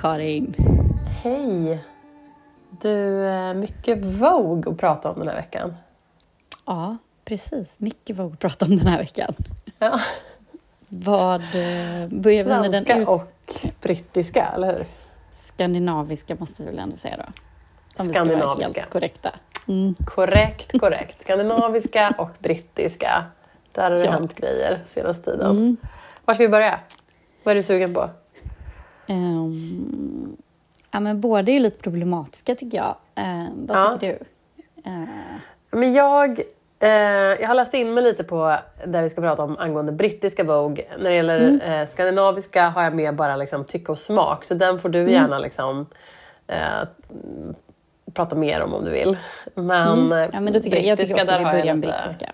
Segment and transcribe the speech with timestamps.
[0.00, 0.54] Karin!
[1.22, 1.84] Hej!
[2.82, 5.74] Du, eh, mycket Vogue att prata om den här veckan.
[6.66, 7.68] Ja, precis.
[7.76, 9.34] Mycket vad att prata om den här veckan.
[9.78, 9.98] Ja.
[10.88, 13.32] Vad eh, börjar vi med den Svenska ut- och
[13.80, 14.86] brittiska, eller hur?
[15.32, 17.22] skandinaviska måste vi väl ändå säga då?
[17.22, 17.32] Om
[18.06, 18.80] vi ska vara Skandinaviska.
[18.80, 19.34] helt korrekta.
[19.68, 19.94] Mm.
[20.06, 21.22] Korrekt, korrekt.
[21.22, 23.24] Skandinaviska och brittiska.
[23.72, 24.10] Där har det Ja.
[24.10, 25.50] hänt grejer senaste tiden.
[25.50, 25.76] Mm.
[26.24, 26.80] Var ska vi börja?
[27.44, 28.10] Vad är du sugen på?
[29.06, 30.36] Ehm,
[30.90, 32.96] ja, men båda är lite problematiska tycker jag.
[33.14, 33.92] Ehm, vad Ja.
[33.98, 34.24] tycker du?
[34.90, 35.06] Ehm,
[35.72, 36.40] Men jag,
[36.80, 36.88] eh,
[37.40, 40.84] jag har läst in mig lite på det vi ska prata om angående brittiska Vogue.
[40.98, 44.44] När det gäller eh, skandinaviska har jag mer bara liksom, tycke och smak.
[44.44, 45.86] Så den får du gärna liksom,
[46.46, 46.56] eh,
[48.14, 49.18] prata mer om om du vill.
[49.54, 51.88] Men, eh, ja, men då tycker jag, jag tycker också där har jag med lite-
[52.04, 52.32] brittiska.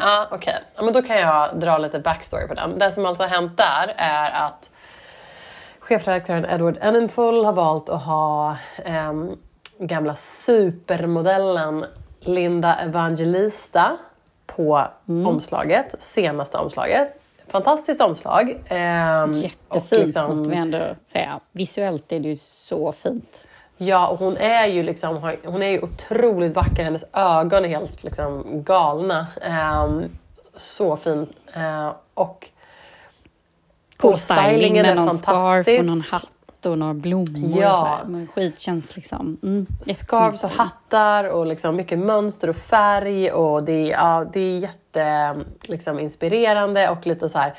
[0.00, 0.54] Ja, okej.
[0.76, 2.78] Ja, men då kan jag dra lite backstory på den.
[2.78, 4.70] Det som alltså har hänt där är att
[5.88, 9.36] chefredaktören Edward Enninful har valt att ha ehm,
[9.78, 11.84] gamla supermodellen
[12.20, 13.96] Linda Evangelista
[14.46, 14.86] på
[15.26, 17.20] omslaget, senaste omslaget.
[17.48, 18.50] Fantastiskt omslag.
[19.28, 20.80] och Jättefint liksom- måste vi ändå
[21.12, 21.40] säga.
[21.52, 23.46] Visuellt är det ju så fint.
[23.76, 26.84] Ja, och hon är ju liksom, hon är ju otroligt vacker.
[26.84, 29.26] Hennes ögon är helt liksom galna.
[29.42, 30.04] Ehm,
[30.56, 31.26] så fin.
[31.54, 32.48] Eh, och
[34.02, 35.80] och styling stylingen är någon fantastisk.
[35.80, 36.30] och någon hatt
[36.66, 37.60] och några blommor.
[37.62, 38.00] Ja.
[38.02, 39.38] Och så skit känns liksom...
[39.42, 43.30] Mm, Scarves och hattar och liksom mycket mönster och färg.
[43.32, 47.54] Och det, är- ja, det är jätte liksom, inspirerande och lite så här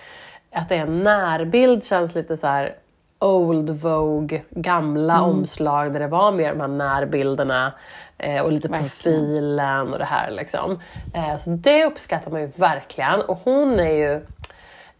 [0.51, 2.75] att det är en närbild känns lite så här
[3.19, 7.74] old Vogue, gamla omslag där det var mer de här närbilderna
[8.18, 8.90] eh, och lite Verkligen.
[8.90, 10.79] profilen och det här liksom.
[11.13, 14.25] Eh, så det uppskattar man ju verkligen och hon är ju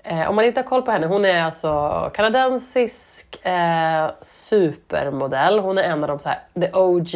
[0.08, 5.60] Eh, om man inte har koll på henne, hon är alltså kanadensisk eh, supermodell.
[5.60, 7.12] Hon är en av de så här, the OG,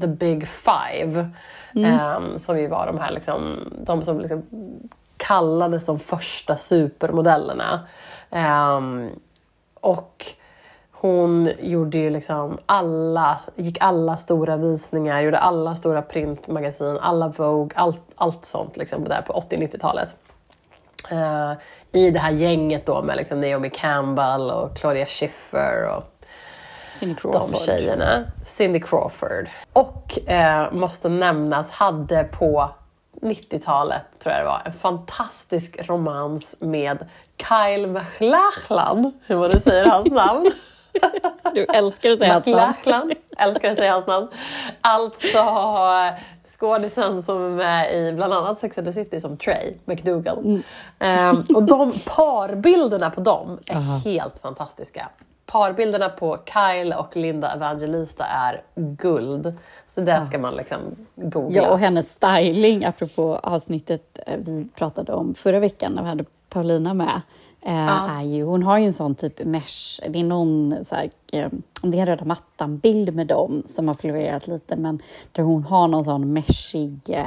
[0.00, 1.30] the big five.
[1.74, 4.42] Eh, som ju var de här liksom, de som liksom
[5.16, 7.80] kallades de första supermodellerna.
[8.30, 8.80] Eh,
[9.80, 10.26] och
[10.92, 17.70] hon gjorde ju liksom alla, gick alla stora visningar, gjorde alla stora printmagasin, alla Vogue,
[17.74, 20.16] allt, allt sånt liksom där på 80-90-talet.
[21.92, 26.04] I det här gänget då med liksom Naomi Campbell och Claudia Schiffer och
[26.98, 27.58] Cindy de Crawford.
[27.58, 28.24] tjejerna.
[28.44, 29.48] Cindy Crawford.
[29.72, 32.70] Och eh, måste nämnas, hade på
[33.20, 39.12] 90-talet, tror jag det var, en fantastisk romans med Kyle MacLachlan.
[39.26, 40.50] Hur var det säger hans namn?
[41.54, 42.56] Du älskar att säga hans namn.
[42.56, 43.12] McLachlan.
[43.38, 44.28] Älskar att säga hans namn.
[44.80, 45.38] Alltså
[46.58, 50.38] skådisen som är med i bland annat Sex and the City som Trey McDougall.
[50.38, 50.62] Mm.
[50.98, 55.08] Ehm, och de parbilderna på dem är helt fantastiska.
[55.46, 59.54] Parbilderna på Kyle och Linda Evangelista är guld.
[59.86, 60.78] Så där ska man liksom
[61.14, 61.62] googla.
[61.62, 66.24] Ja, och hennes styling, apropå avsnittet eh, vi pratade om förra veckan när vi hade
[66.48, 67.20] Paulina med.
[67.64, 71.10] Eh, är ju, hon har ju en sån typ mesh, det är någon så här,
[71.32, 71.48] eh,
[71.82, 75.02] om det är en röda mattan-bild med dem som har florerat lite, men
[75.32, 77.26] där hon har någon sån meshig eh,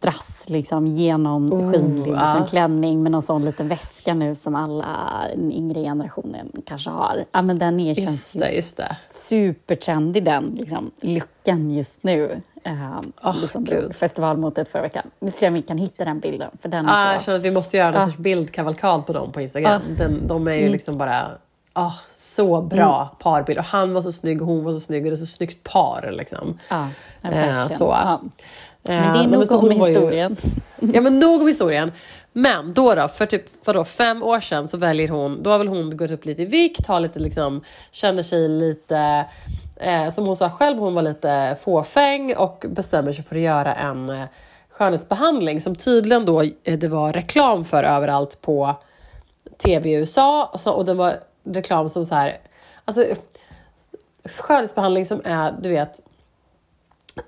[0.00, 2.34] strass liksom genomskinlig ja.
[2.34, 7.24] liksom, klänning med någon sån liten väska nu som alla den yngre generationen kanske har.
[7.32, 8.96] Ja, men den är, känns Just ju det, just det.
[9.10, 12.40] supertrendig den liksom, luckan just nu.
[12.66, 13.96] Uh, Åh, liksom Gud.
[13.96, 15.10] festivalmotet förra veckan.
[15.20, 16.50] Vi ser om vi kan hitta den bilden.
[16.62, 17.24] För den Ah, är jag så...
[17.26, 18.06] känner att vi måste göra någon Ja.
[18.06, 19.82] sorts bildkavalkad på dem på Instagram.
[19.88, 19.94] Ja.
[20.04, 21.26] Den, de är ju liksom bara
[21.72, 23.58] ah, så bra parbild.
[23.58, 25.62] Och han var så snygg och hon var så snygg och det är så snyggt
[25.72, 26.10] par.
[26.12, 26.58] Liksom.
[26.68, 26.88] Ja,
[27.22, 27.96] ja, Eh, så.
[28.84, 30.36] Eh, Men det är nog om var ju- historien.
[30.78, 31.92] Ja men nog om historien.
[32.32, 35.68] Men då då, för typ vadå, fem år sedan så väljer hon, då har väl
[35.68, 39.24] hon gått upp lite i vikt, har lite liksom, känner sig lite,
[39.76, 43.74] eh, som hon sa själv, hon var lite fåfäng och bestämmer sig för att göra
[43.74, 44.24] en eh,
[44.70, 48.74] skönhetsbehandling som tydligen då eh, det var reklam för överallt på
[49.64, 51.12] tv i USA och, så, och det var
[51.44, 52.36] reklam som så här,
[52.84, 53.04] alltså
[54.24, 56.00] skönhetsbehandling som är, du vet,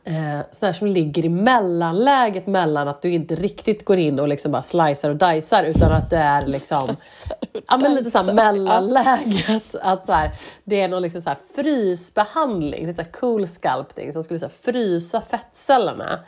[0.04, 4.52] eh, här som ligger i mellanläget mellan att du inte riktigt går in och liksom
[4.52, 6.96] bara slicear och dicear utan att det är liksom
[7.68, 9.74] ja, men lite så här mellanläget.
[9.82, 10.30] Att så här,
[10.64, 14.46] det är någon liksom så här frysbehandling, lite så här cool sculpting som skulle så
[14.46, 16.18] här frysa fettcellerna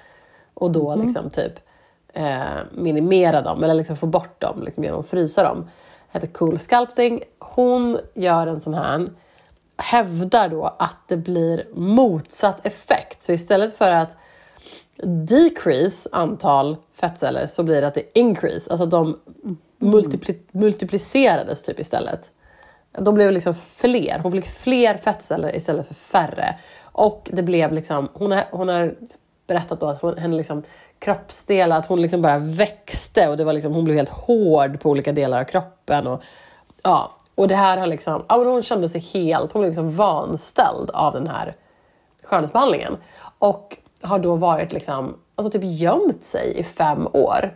[0.54, 1.52] och då liksom typ
[2.12, 5.70] eh, minimera dem eller liksom få bort dem liksom genom att frysa dem.
[6.12, 7.22] Heter cool sculpting.
[7.38, 9.08] Hon gör en sån här
[9.76, 13.22] hävdar då att det blir motsatt effekt.
[13.22, 14.16] Så istället för att
[15.28, 18.70] decrease antal fettceller så blir det att det increase.
[18.70, 19.18] Alltså de
[19.78, 22.30] multipli multiplicerades typ istället.
[22.98, 24.18] De blev liksom fler.
[24.18, 26.58] Hon fick fler fettceller istället för färre.
[26.82, 28.94] Och det blev liksom, hon har, hon har
[29.46, 30.62] berättat då att hon, henne liksom
[30.98, 34.90] kroppsdelar, att hon liksom bara växte och det var liksom, hon blev helt hård på
[34.90, 36.06] olika delar av kroppen.
[36.06, 36.22] Och,
[36.82, 40.90] ja, och det här har liksom, ja, hon kände sig helt, hon blev liksom vanställd
[40.90, 41.56] av den här
[42.22, 42.96] skönhetsbehandlingen.
[43.38, 47.54] Och har då varit liksom, alltså typ gömt sig i fem år.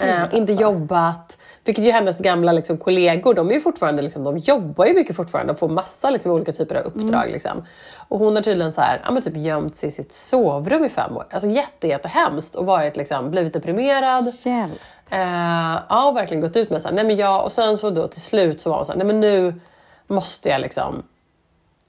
[0.00, 4.38] Eh, inte jobbat, vilket ju hennes gamla liksom, kollegor, de är ju fortfarande, liksom, de
[4.38, 7.30] jobbar ju mycket fortfarande och får massa liksom, olika typer av uppdrag.
[7.30, 7.64] Liksom.
[8.08, 11.16] Och hon har tydligen så här, ja, typ gömt sig i sitt sovrum i fem
[11.16, 11.26] år.
[11.30, 14.24] Alltså jätte, jättehemskt och varit, liksom, blivit deprimerad.
[14.44, 14.80] Hjälp.
[15.14, 17.90] Eh, ja, och verkligen gått ut med så här, nej men jag, och sen så
[17.90, 19.60] då till slut så var hon så här, nej men nu
[20.06, 21.02] måste jag liksom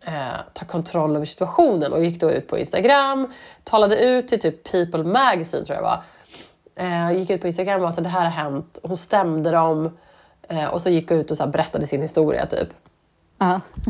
[0.05, 0.13] eh,
[0.53, 3.33] ta kontroll över situationen och gick då ut på Instagram,
[3.63, 6.01] talade ut till typ People Magazine tror jag var.
[6.75, 9.97] Eh, gick ut på Instagram och sa det här har hänt, hon stämde dem
[10.71, 12.69] och så gick hon ut och så här, berättade sin historia typ.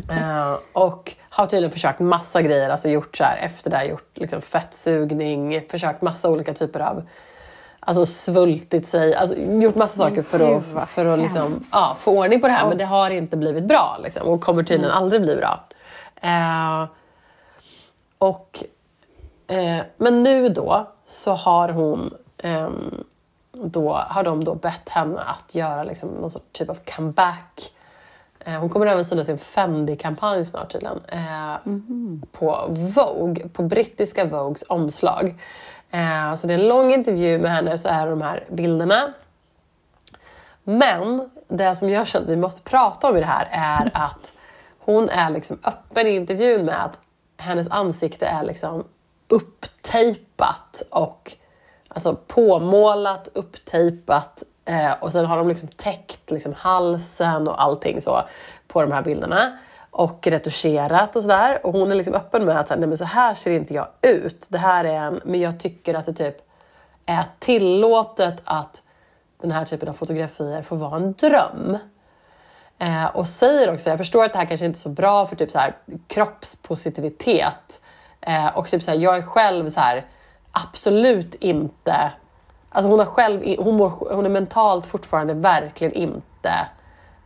[0.10, 4.10] Eh, och har tydligen försökt massa grejer, alltså gjort så här, efter det här gjort
[4.14, 7.08] liksom fettsugning, försökt massa olika typer av
[7.88, 12.42] Alltså svultit sig, alltså, gjort massa saker för att, för att liksom, ja, få ordning
[12.42, 15.36] på det här men det har inte blivit bra liksom, och kommer tydligen aldrig bli
[15.36, 15.64] bra.
[16.22, 16.86] Eh,
[18.18, 18.64] och,
[19.48, 23.04] eh, men nu då så har hon ehm,
[23.52, 27.72] då har de då bett henne att göra liksom någon sorts typ av comeback.
[28.40, 31.02] Eh, hon kommer även synas i en Fendi-kampanj snart tydligen.
[31.08, 31.74] Eh,
[32.32, 35.36] På Vogue, på brittiska Vogues omslag.
[35.96, 39.14] Eh, så det är en lång intervju med henne så är de här bilderna.
[40.64, 44.34] Men det som jag känner att vi måste prata om i det här är att
[44.80, 47.00] hon är liksom öppen i intervjun med att
[47.38, 48.84] hennes ansikte är liksom
[49.28, 51.32] upptejpat och
[51.88, 58.22] alltså påmålat, upptejpat eh, och sen har de liksom täckt liksom halsen och allting så
[58.68, 59.58] på de här bilderna
[59.98, 61.66] och retuscherat och sådär.
[61.66, 64.48] Och hon är liksom öppen med att nej men så här ser inte jag ut.
[64.50, 66.38] Det här är en, men jag tycker att det typ
[67.06, 68.82] är tillåtet att
[69.42, 71.78] den här typen av fotografier får vara en dröm.
[72.78, 75.36] Eh, och säger också, jag förstår att det här kanske inte är så bra för
[75.36, 75.76] typ så här,
[76.08, 77.82] kroppspositivitet.
[78.22, 80.06] Eh, och typ så här, jag är själv så här,
[80.52, 82.12] absolut inte...
[82.70, 86.68] Alltså hon, har själv, hon, mår, hon är mentalt fortfarande verkligen inte...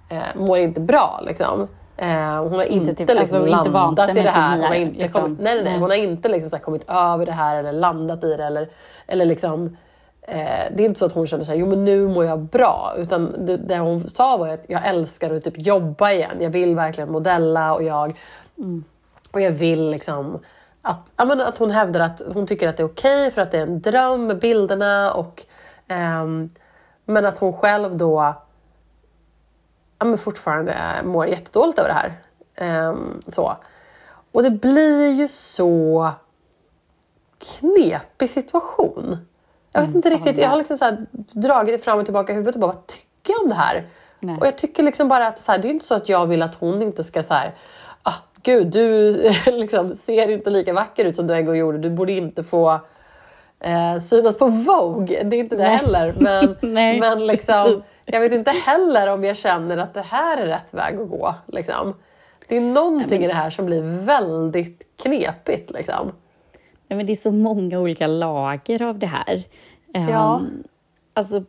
[0.10, 1.68] Eh, mår inte bra liksom.
[2.02, 4.56] Eh, hon har inte, typ- liksom, alltså, inte vant landat sig i det här.
[4.56, 5.22] Hon har inte liksom.
[5.22, 5.80] kommit, nej, nej, nej.
[5.80, 8.44] Hon har inte liksom, så här, kommit över det här eller landat i det.
[8.44, 8.70] Eller,
[9.08, 9.78] eller liksom,
[10.22, 10.38] eh,
[10.72, 12.94] det är inte så att hon känner sig jo men nu mår jag bra.
[12.98, 16.38] Utan det, det hon sa var att jag älskar att typ jobba igen.
[16.40, 18.14] Jag vill verkligen modella och jag,
[19.32, 20.40] och jag vill liksom
[20.82, 23.52] att, ja, men att hon hävdar att hon tycker att det är okej för att
[23.52, 25.12] det är en dröm med bilderna.
[25.12, 25.44] Och,
[25.88, 26.50] ehm,
[27.06, 28.34] men att hon själv då
[30.00, 32.14] ja, men fortfarande mår jättedåligt över det här.
[32.56, 33.58] Ehm, så.
[34.32, 36.12] Och det blir ju så
[37.40, 39.18] knepig situation.
[39.72, 42.36] Jag vet inte riktigt, jag har liksom så här dragit det fram och tillbaka i
[42.36, 43.88] huvudet och bara vad tycker jag om det här?
[44.20, 44.38] Nej.
[44.40, 46.42] Och jag tycker liksom bara att så här, det är inte så att jag vill
[46.42, 47.56] att hon inte ska så här,
[48.04, 48.14] ah,
[48.44, 49.12] gud du
[49.46, 52.80] liksom ser inte lika vacker ut som du en gång gjorde, du borde inte få
[53.60, 55.24] eh, synas på Vogue.
[55.24, 56.14] Det är inte det heller.
[56.20, 56.58] Men,
[57.00, 57.84] men liksom.
[58.12, 61.36] Jag vet inte heller om jag känner att det här är rätt väg att gå.
[61.48, 61.94] Liksom.
[62.48, 65.72] Det är någonting i det här som blir väldigt knepigt.
[65.72, 66.12] Liksom.
[66.88, 69.44] Nej, men det är så många olika lager av det här.
[69.94, 70.36] Ja.
[70.36, 70.64] Ehm,
[71.14, 71.44] alltså,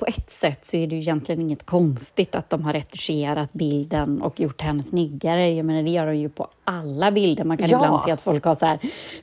[0.00, 4.22] på ett sätt så är det ju egentligen inget konstigt att de har retuscherat bilden
[4.22, 5.50] och gjort henne snyggare.
[5.50, 7.44] Jag menar, det gör de ju på alla bilder.
[7.44, 7.76] Man kan Ja.
[7.84, 8.78] ibland se att folk har så här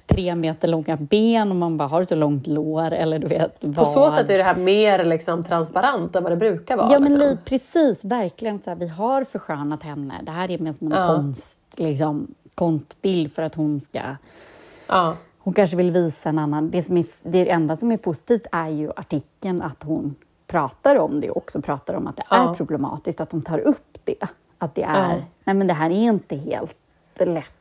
[0.06, 3.60] tre meter långa ben och man bara har ett så långt lår eller du vet
[3.60, 3.88] På vad.
[3.88, 6.92] så sätt är det här mer liksom, transparent än vad det brukar vara.
[6.92, 7.30] Ja, men liksom.
[7.30, 8.04] li- precis.
[8.06, 8.62] Verkligen.
[8.62, 10.14] Så här, vi har förskönat henne.
[10.24, 11.08] Det här är mer som en Ja.
[11.16, 14.00] konst, liksom, konstbild för att hon ska
[14.88, 15.16] ja.
[15.40, 16.70] hon kanske vill visa en annan...
[16.70, 20.16] Det, som är, det enda som är positivt är ju artikeln, att hon
[20.48, 22.50] pratar om det också pratar om att det Ja.
[22.50, 24.16] är problematiskt, att de tar upp det.
[24.58, 25.22] Att det är, Ja.
[25.44, 26.78] nej men det här är inte helt
[27.20, 27.54] lätt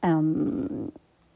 [0.00, 0.90] Ehm,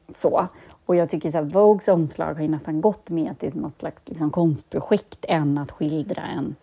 [0.09, 0.47] så.
[0.85, 4.01] Och jag tycker så här, Vogues omslag har ju nästan gått mer till något slags
[4.05, 6.55] liksom, konstprojekt än att skildra en,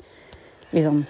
[0.70, 1.04] liksom,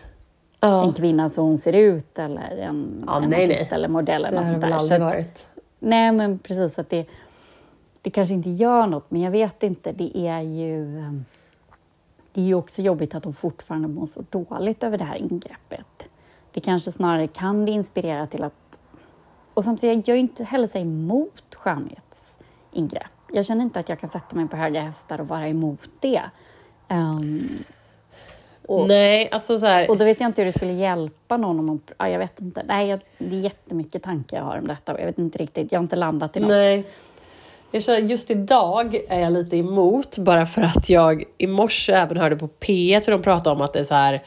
[0.61, 3.69] en kvinna så hon ser ut eller en, Ja, en nej, artist nej.
[3.73, 4.25] eller modell.
[4.25, 4.77] Eller Det något har sånt väl där.
[4.79, 5.47] aldrig Så att- varit.
[5.79, 7.07] Nej, men precis att det,
[8.03, 9.93] det kanske inte gör något, men jag vet inte.
[9.93, 11.25] Det är ju ehm,
[12.33, 16.11] det är ju också jobbigt att de fortfarande mår så dåligt över det här ingreppet.
[16.53, 18.81] Det kanske snarare kan det inspirera till att...
[19.55, 23.11] Och samtidigt, jag är ju inte heller så emot skönhetsingrepp.
[23.33, 26.23] Jag känner inte att jag kan sätta mig på höga hästar och vara emot det.
[26.89, 27.49] Ehm,
[28.67, 31.59] och, Nej, alltså så här, och då vet jag inte hur det skulle hjälpa någon
[31.59, 31.81] om man...
[31.99, 32.63] Ja, jag vet inte.
[32.67, 35.73] Nej, jag, det är jättemycket tankar jag har om detta och jag vet inte riktigt.
[35.73, 36.49] Jag har inte landat i något.
[36.49, 36.87] Nej.
[37.71, 42.17] Jag känner just idag är jag lite emot bara för att jag i morse även
[42.17, 44.23] hörde på P1 hur de pratade om att det är så här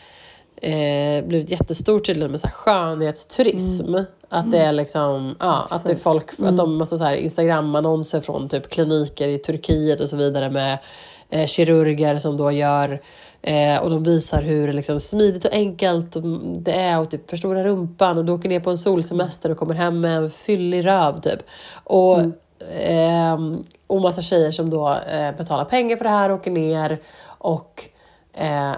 [0.62, 3.96] eh, blivit jättestort tydligen med så här skönhetsturism.
[4.30, 8.22] Att det är liksom, ja, att det är folk, att de måste så här Instagram-annonser
[8.22, 10.78] från typ kliniker i Turkiet och så vidare med
[11.30, 13.00] eh, kirurger som då gör
[13.46, 16.16] Eh, och de visar hur liksom, smidigt och enkelt
[16.56, 19.74] det är att typ, förstora rumpan och du åker ner på en solsemester och kommer
[19.74, 21.22] hem med en fyllig röv.
[21.22, 21.40] Typ.
[21.84, 22.18] Och,
[22.72, 23.38] Eh,
[23.88, 27.02] och massa tjejer som då eh, betalar pengar för det här, åker ner
[27.38, 27.90] och
[28.34, 28.72] eh,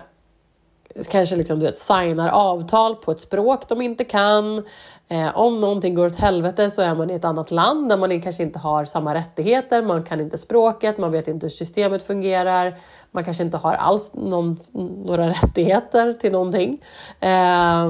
[1.10, 4.64] kanske liksom, du vet, signar avtal på ett språk de inte kan.
[5.08, 8.22] Eh, om någonting går åt helvete så är man i ett annat land där man
[8.22, 12.78] kanske inte har samma rättigheter, man kan inte språket, man vet inte hur systemet fungerar,
[13.12, 14.60] man kanske inte har alls någon,
[15.06, 16.82] några rättigheter till någonting.
[17.20, 17.90] Eh,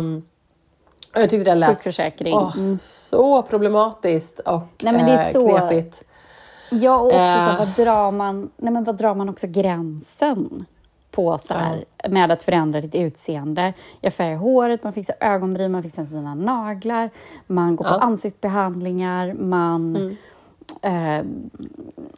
[1.15, 1.69] jag tyckte det lät
[2.57, 2.77] Mm.
[2.81, 6.03] så problematiskt och Nej, men det är eh, så- knepigt.
[6.72, 7.27] Ja, och också så, Eh.
[7.27, 10.65] här, vad drar man, nej, men vad drar man också gränsen
[11.12, 13.74] på så här, med att förändra ditt utseende?
[14.01, 17.10] Jag färgar håret, man fixar ögonbryn, man fixar sina naglar,
[17.48, 17.95] man går på Ja.
[17.95, 18.07] Mm.
[18.07, 20.17] ansiktsbehandlingar, man...
[20.81, 21.22] Eh,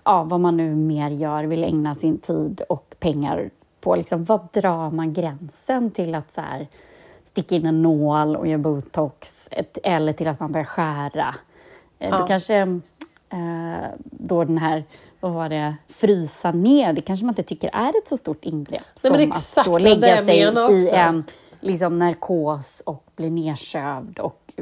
[0.04, 3.50] ja, vad man nu mer gör, vill ägna sin tid och pengar
[3.82, 3.96] på.
[3.96, 6.68] Liksom, vad drar man gränsen till att så här,
[7.38, 11.36] sticka in en nål och göra botox ett, eller till att man börjar skära?
[12.00, 12.18] Eh, Ja.
[12.20, 12.56] Då kanske
[13.30, 14.84] eh, då den här,
[15.20, 18.84] vad var det, frysa ner, det kanske man inte tycker är ett så stort ingrepp
[19.04, 21.24] Nej, som exakt, att då lägga sig i en
[21.60, 24.54] liksom, narkos och bli nedsövd och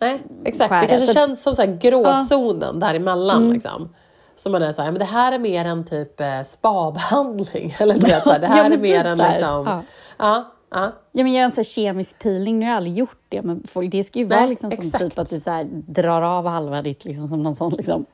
[0.00, 0.68] Nej, exakt.
[0.70, 0.80] skära.
[0.80, 3.50] Det kanske Så- känns som så här gråzonen däremellan.
[3.50, 3.88] Liksom.
[4.36, 7.74] Så man är så här, men det här är mer en typ eh, spabehandling.
[7.78, 9.66] Eller du vet, så här, det Ja, här men är mer typ en liksom...
[9.66, 9.82] ja.
[10.18, 10.92] Ja, ja.
[11.12, 13.92] Ja, men göra en här kemisk peeling, nu har jag aldrig gjort det, men folk,
[13.92, 15.04] det ska ju vara Nej, liksom som exakt.
[15.04, 18.06] typ att du så här, drar av halva ditt, liksom som någon sån liksom,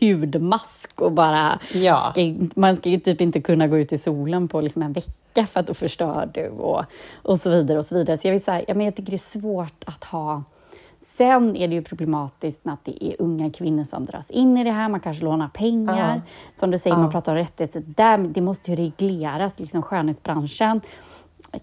[0.00, 1.58] hudmask och bara...
[1.72, 2.10] Ja.
[2.12, 2.20] Ska,
[2.60, 5.60] man ska ju typ inte kunna gå ut i solen på liksom en vecka för
[5.60, 6.84] att då förstör du och,
[7.22, 7.78] och så vidare.
[7.78, 8.18] och Så vidare.
[8.18, 10.42] Så jag, vill säga, ja, men jag tycker det är svårt att ha...
[11.00, 14.64] Sen är det ju problematiskt när att det är unga kvinnor som dras in i
[14.64, 14.88] det här.
[14.88, 16.14] Man kanske lånar pengar.
[16.14, 16.20] Ja.
[16.54, 17.82] Som du säger, man pratar om rättigheter.
[17.86, 20.80] Där, det måste ju regleras, liksom skönhetsbranschen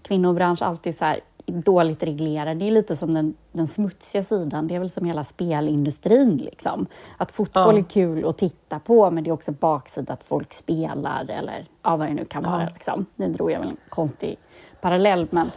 [0.02, 2.58] kvinnobransch alltid så här dåligt reglerad.
[2.58, 4.68] Det är lite som den, den smutsiga sidan.
[4.68, 6.36] Det är väl som hela spelindustrin.
[6.36, 6.86] Liksom.
[7.16, 7.78] Att fotboll Ja.
[7.80, 11.96] är kul att titta på, men det är också baksida att folk spelar eller ja,
[11.96, 12.62] vad det nu kan vara.
[12.62, 12.68] Ja.
[12.74, 13.06] Liksom.
[13.16, 14.36] Nu drog jag väl en konstig
[14.80, 15.50] parallell, men,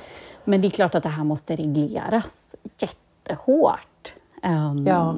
[0.43, 4.13] men det är klart att det här måste regleras jättehårt.
[4.43, 5.15] Ehm, Ja.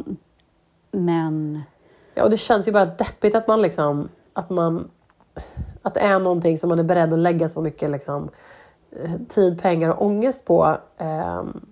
[0.91, 1.61] Men
[2.15, 4.09] ja, och det känns ju bara deppigt att man liksom...
[4.33, 4.89] Att man...
[5.81, 8.29] Att det är någonting som man är beredd att lägga så mycket liksom,
[9.29, 10.77] tid, pengar och ångest på.
[10.97, 11.65] Ehm,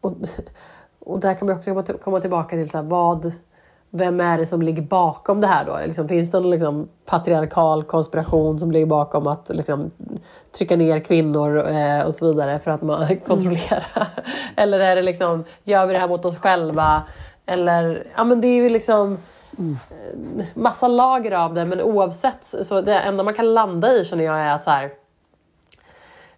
[0.00, 0.12] och,
[1.00, 3.32] och där kan man också komma, till, komma tillbaka till så här, vad...
[3.90, 5.78] Vem är det som ligger bakom det här då?
[5.86, 9.90] Liksom, finns det en liksom, patriarkal konspiration som ligger bakom att liksom,
[10.58, 14.08] trycka ner kvinnor eh, och så vidare för att man kontrollerar?
[14.56, 17.02] Eller är det liksom, gör vi det här mot oss själva?
[17.46, 19.18] Eller, ja men det är ju liksom
[19.58, 24.24] eh, massa lager av det, men oavsett, så det enda man kan landa i känner
[24.24, 24.90] jag är att så här,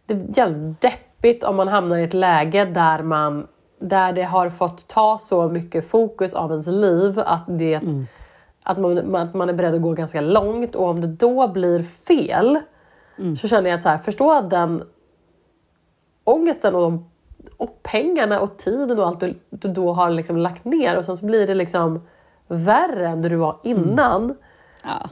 [0.09, 3.47] det är jävligt deppigt om man hamnar i ett läge där man
[3.81, 7.81] där det har fått ta så mycket fokus av ens liv att, det,
[8.63, 10.75] att, man, att man är beredd att gå ganska långt.
[10.75, 12.59] Och om det då blir fel
[13.37, 14.83] så känner jag att så här, förstå den
[16.25, 17.11] ångesten och, de,
[17.57, 21.17] och pengarna och tiden och allt du, du då har liksom lagt ner och sen
[21.17, 22.01] så blir det liksom
[22.49, 24.37] värre än det du var innan.
[24.85, 25.11] ja,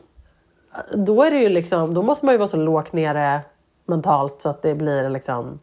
[0.94, 3.40] Då, är det ju liksom, då måste man ju vara så lågt nere
[3.86, 5.58] mentalt så att det blir liksom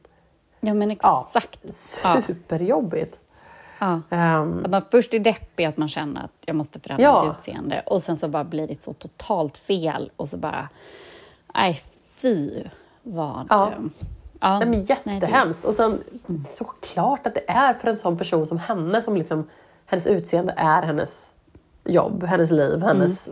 [0.59, 1.59] ja men exakt.
[2.03, 2.21] Ja.
[2.27, 3.19] superjobbigt.
[3.79, 4.01] Ja.
[4.09, 7.25] Ehm, Att man först är deppig, att man känner att jag måste förändra Ja.
[7.27, 10.69] mitt utseende och sen så bara blir det så totalt fel och så bara,
[11.55, 11.81] nej
[12.15, 12.63] fy
[13.03, 13.47] vad...
[13.49, 13.67] Ja.
[13.67, 13.73] eh,
[14.39, 14.59] ja.
[14.59, 15.65] Nej, men Nej, det- jättehemskt.
[15.65, 16.03] Och sen
[16.45, 19.49] såklart att det är för en sån person som henne som liksom
[19.85, 21.33] hennes utseende är hennes
[21.85, 23.29] jobb, hennes liv, hennes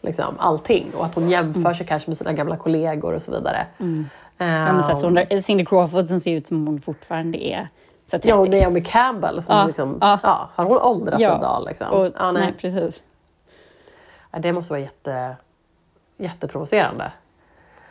[0.00, 0.86] liksom, allting.
[0.96, 3.66] Och att hon jämför sig kanske med sina gamla kollegor och så vidare.
[4.38, 7.68] Ja, men så här, hon, Cindy Crawford som ser ut som hon fortfarande är.
[8.06, 10.18] Så Ja, och Naomi Campbell, som Ja, liksom, ja.
[10.22, 10.48] ja.
[10.54, 11.64] har hon åldrats Ja, en dag?
[11.68, 11.90] Liksom?
[11.90, 12.42] och, ja, nej.
[12.42, 12.54] nej.
[12.60, 13.02] precis.
[14.30, 15.36] Ja, Det måste vara jätte,
[16.18, 17.12] jätteprovocerande.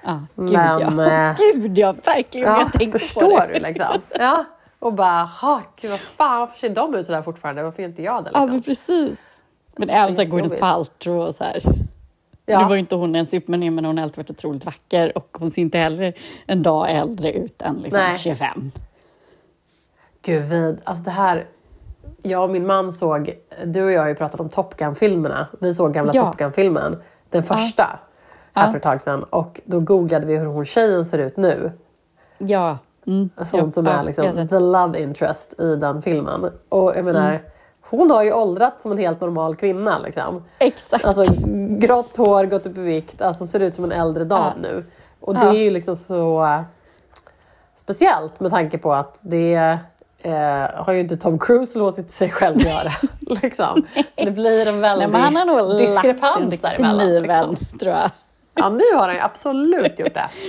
[0.04, 1.30] Ja, gud Men, ja.
[1.30, 2.48] eh, gud ja, verkligen.
[2.48, 3.54] Ja, jag tänkte förstår på det.
[3.54, 4.02] du liksom?
[4.20, 4.46] Ja.
[4.80, 7.64] Och bara, ha, gud vad fan, varför ser de ut sådär fortfarande?
[7.64, 8.30] Varför är inte jag det?
[8.34, 8.52] Ja, Liksom?
[8.52, 9.20] men precis.
[9.76, 10.60] Men även Gwyneth.
[10.60, 11.64] Paltrow och så här.
[12.46, 12.60] Ja.
[12.60, 15.38] Nu var ju inte hon en superman, men hon har alltid varit otroligt vacker och
[15.40, 16.14] hon ser inte heller
[16.48, 18.20] en dag äldre ut än liksom Nej.
[18.20, 18.72] 25.
[20.22, 21.46] Gud, vid, alltså det här...
[22.26, 23.34] Jag och min man såg,
[23.66, 25.48] du och jag har ju pratat om Top Gun-filmerna.
[25.62, 26.24] Vi såg gamla Ja.
[26.24, 28.00] Top Gun-filmen, den första,
[28.54, 28.70] här Ja.
[28.72, 29.24] för ett tag sedan.
[29.24, 31.72] Och då googlade vi hur hon tjejen ser ut nu.
[32.38, 32.78] Ja.
[33.08, 33.30] Mm.
[33.38, 36.52] Sånt ja, som ja, är liksom the love interest i den filmen.
[36.70, 37.42] Och jag menar, Mm.
[37.90, 40.00] Hon har ju åldrats som en helt normal kvinna.
[40.00, 40.44] Liksom.
[40.60, 41.06] Exakt.
[41.06, 41.26] Alltså
[41.80, 44.70] grått hår, gått upp i vikt, alltså ser ut som en äldre dam Ja.
[44.70, 44.86] nu.
[45.20, 45.50] Och det Ja.
[45.54, 46.62] är ju liksom så eh,
[47.76, 49.78] speciellt med tanke på att det
[50.24, 52.90] eh, har ju inte Tom Cruise låtit sig själv göra.
[53.20, 53.86] liksom.
[54.18, 57.00] Så det blir en väldig men han har nog diskrepans däremellan.
[57.06, 57.56] kniven, Liksom.
[57.80, 58.12] tror jag.
[58.56, 60.30] Ja, nu har han ju absolut gjort det.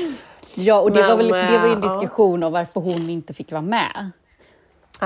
[0.57, 1.95] Ja, och det, Men, var väl, för det var ju en eh, ja.
[2.01, 4.11] diskussion om varför hon inte fick vara med.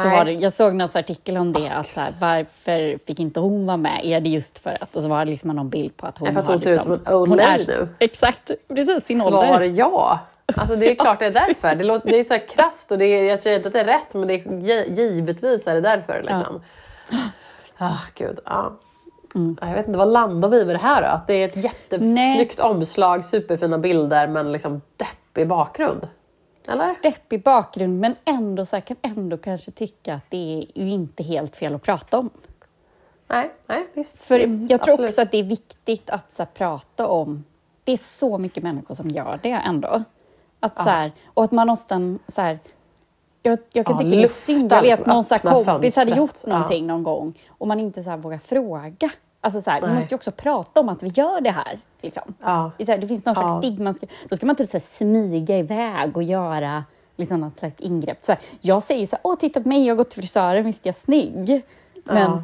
[0.03, 0.19] Så Nej.
[0.19, 3.67] var det, jag såg någon artikel om det, att så här, varför fick inte hon
[3.67, 4.01] vara med?
[4.05, 4.97] Är det just för att?
[4.97, 6.61] Och så var det liksom någon bild på att hon Ja, för att har hon
[6.61, 7.89] ser ut liksom, som en old lady nu.
[7.99, 9.63] Exakt, precis sin Svar ålder.
[9.65, 10.19] ja.
[10.57, 11.75] Alltså det är klart det är därför.
[11.77, 13.81] Det, låter, det är så här krasst och det är, jag säger inte att det
[13.81, 16.23] är rätt men det är, gi- givetvis är det därför.
[16.23, 16.61] Liksom.
[17.81, 18.73] Ah, gud, ja.
[19.61, 21.09] Jag vet inte, vad landar vi med det här då?
[21.09, 26.09] Att det är ett jättesnyggt omslag, superfina bilder men liksom deppig bakgrund?
[26.69, 26.95] Eller?
[27.03, 31.23] Deppig bakgrund, men ändå så här, kan ändå kanske tycka att det är ju inte
[31.23, 32.31] helt fel att prata om.
[33.29, 34.23] Nej, nej visst.
[34.25, 35.11] För visst, jag tror absolut.
[35.11, 37.45] också att det är viktigt att så här, prata om...
[37.85, 40.03] Det är så mycket människor som gör det ändå.
[40.61, 42.19] Att, så här, och att man nästan...
[42.29, 42.59] Så här,
[43.43, 44.73] jag, jag kan Ja, tycka det är synd.
[44.73, 46.53] Jag vet liksom, någon så kompis hade gjort Ja.
[46.53, 49.11] någonting någon gång och man inte så här, vågar fråga.
[49.41, 51.79] Alltså, så här, vi måste ju också prata om att vi gör det här.
[52.01, 52.35] Liksom.
[52.41, 52.71] Ja.
[52.79, 53.41] Det finns någon Ja.
[53.41, 53.95] slags stigma.
[53.95, 56.85] Ska- Då ska man typ så smyga iväg och göra
[57.17, 58.19] liksom, något slags ingrepp.
[58.25, 60.65] Så här, jag säger så här, åh titta på mig, jag har gått till frisören,
[60.65, 61.63] visst är jag snygg?
[62.05, 62.43] Men Ja.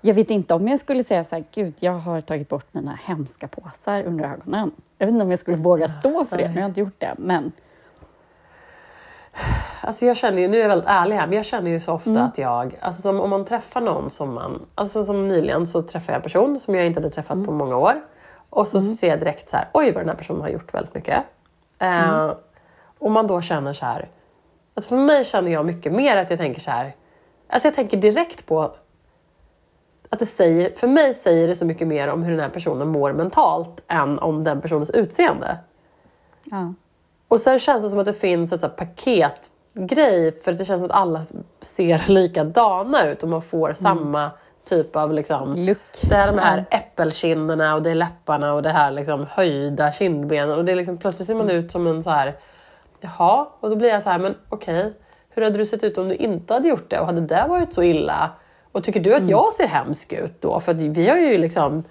[0.00, 2.98] jag vet inte om jag skulle säga så här, gud, jag har tagit bort mina
[3.04, 4.70] hemska påsar under ögonen.
[4.98, 7.14] Jag vet inte om jag skulle våga stå för det, jag har inte gjort det.
[7.18, 7.52] Men
[9.80, 11.92] Alltså jag känner ju, nu är jag väldigt ärlig här, men jag känner ju så
[11.92, 12.22] ofta Mm.
[12.24, 16.16] att jag, alltså om man träffar någon som man, alltså som nyligen så träffade jag
[16.16, 17.46] en person som jag inte hade träffat Mm.
[17.46, 17.94] på många år.
[18.50, 20.94] Och så ser jag direkt så här, oj vad den här personen har gjort väldigt
[20.94, 21.24] mycket.
[21.78, 22.34] Eh, Mm.
[22.98, 24.08] och man då känner så här,
[24.74, 26.94] alltså för mig känner jag mycket mer att jag tänker så här,
[27.48, 28.62] alltså jag tänker direkt på
[30.10, 32.88] att det säger, för mig säger det så mycket mer om hur den här personen
[32.88, 35.56] mår mentalt än om den personens utseende.
[36.44, 36.74] ja,
[37.28, 40.64] Och sen känns det som att det finns ett så här paketgrej för att det
[40.64, 41.22] känns som att alla
[41.60, 44.30] ser likadana ut och man får samma
[44.68, 45.54] typ av liksom...
[45.54, 45.78] look.
[46.02, 50.58] Det är de här äppelkinderna och det är läpparna och det här liksom höjda kindbenen
[50.58, 52.36] och det är liksom plötsligt ser man ut som en så här...
[53.00, 54.92] Jaha, och då blir jag så här, men okej.
[55.28, 57.74] Hur hade du sett ut om du inte hade gjort det och hade det varit
[57.74, 58.30] så illa?
[58.72, 60.60] Och tycker du att jag ser hemsk ut då?
[60.60, 61.84] För vi har ju liksom...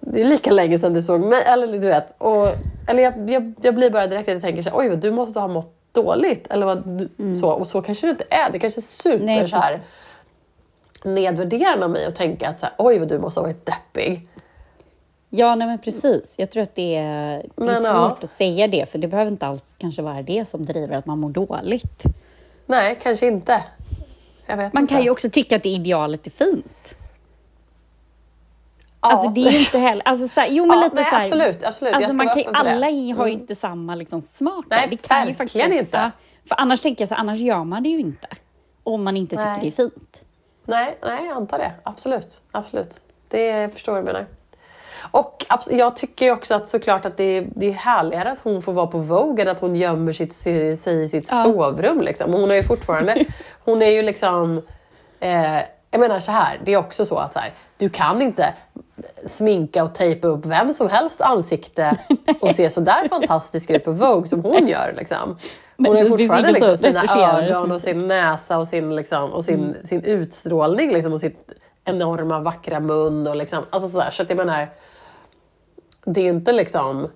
[0.00, 1.42] Det är lika länge sedan du såg mig.
[1.42, 2.14] Eller du vet.
[2.18, 2.48] Och,
[2.86, 5.10] eller jag, jag, jag blir bara direkt att jag tänker så här, oj vad du
[5.10, 6.46] måste ha mått dåligt.
[6.50, 8.52] Eller vad, du- så, och så kanske det inte är.
[8.52, 9.80] Det kanske är super Nej, så här,
[11.04, 14.28] nedvärderande av mig att tänka att så här, oj vad du måste ha varit deppig.
[15.30, 16.34] Ja, nej men precis.
[16.36, 18.16] Jag tror att det är, det är Men, svårt ja.
[18.22, 21.18] att säga det, för det behöver inte alls kanske vara det som driver att man
[21.18, 22.02] mår dåligt.
[22.66, 23.62] Nej, kanske inte.
[24.48, 24.94] Man inte.
[24.94, 26.94] kan ju också tycka att det idealet är fint.
[29.12, 30.02] Alltså det är inte heller...
[30.08, 31.92] Alltså, så här, jo men Ja, lite nej, så här, absolut, absolut.
[31.92, 33.40] Jag Alltså, man kan, alla i har ju Mm.
[33.42, 34.64] inte samma liksom, smak.
[34.70, 36.10] Nej, det kan ju faktiskt, inte.
[36.48, 38.28] För annars tänker jag så här, annars gör man det ju inte.
[38.82, 39.58] Om man inte tycker Nej.
[39.60, 40.20] det är fint.
[40.64, 41.72] Nej, nej, jag antar det.
[41.82, 42.40] Absolut.
[42.52, 43.00] absolut.
[43.28, 44.26] Det jag förstår vad du menar.
[45.10, 48.72] Och jag tycker också att såklart att det är, det är härligare att hon får
[48.72, 50.34] vara på Vogue än att hon gömmer sitt,
[50.78, 51.42] sig i sitt Ja.
[51.42, 52.00] sovrum.
[52.00, 52.32] Liksom.
[52.32, 53.24] Hon är ju fortfarande...
[53.64, 54.62] Hon är ju liksom...
[55.20, 55.56] Eh,
[55.96, 58.54] jag menar så här, det är också så att så här, du kan inte
[59.26, 61.98] sminka och tejpa upp vem som helst ansikte
[62.40, 64.94] och se så där fantastisk ut på Vogue som hon gör.
[64.98, 65.38] Liksom.
[65.76, 67.02] Hon har fortfarande liksom så sina
[67.38, 71.50] ögon och sin näsa och sin, liksom, och sin, sin utstrålning liksom, och sitt
[71.84, 73.26] enorma vackra mun.
[73.26, 74.10] Och liksom, alltså sådär.
[74.10, 74.68] Så att jag menar,
[76.04, 77.08] det är ju inte liksom...